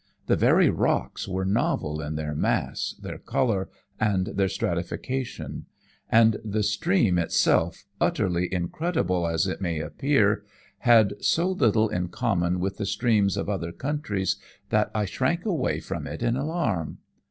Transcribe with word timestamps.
The 0.25 0.35
very 0.35 0.71
rocks 0.71 1.27
were 1.27 1.45
novel 1.45 2.01
in 2.01 2.15
their 2.15 2.33
mass, 2.33 2.95
their 2.99 3.19
colour, 3.19 3.69
and 3.99 4.25
their 4.25 4.47
stratification; 4.49 5.67
and 6.09 6.37
the 6.43 6.63
stream 6.63 7.19
itself, 7.19 7.85
utterly 7.99 8.51
incredible 8.51 9.27
as 9.27 9.45
it 9.45 9.61
may 9.61 9.79
appear, 9.79 10.43
had 10.79 11.23
so 11.23 11.51
little 11.51 11.87
in 11.87 12.07
common 12.07 12.59
with 12.59 12.77
the 12.77 12.87
streams 12.87 13.37
of 13.37 13.47
other 13.47 13.71
countries 13.71 14.37
that 14.69 14.89
I 14.95 15.05
shrank 15.05 15.45
away 15.45 15.79
from 15.79 16.07
it 16.07 16.23
in 16.23 16.35
alarm. 16.35 16.97